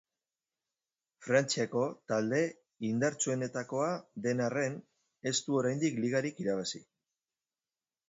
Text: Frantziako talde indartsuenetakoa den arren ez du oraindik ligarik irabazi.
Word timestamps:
Frantziako 1.25 1.83
talde 2.13 2.39
indartsuenetakoa 2.91 3.93
den 4.27 4.45
arren 4.49 4.81
ez 5.35 5.39
du 5.45 5.63
oraindik 5.63 6.05
ligarik 6.05 6.47
irabazi. 6.47 6.87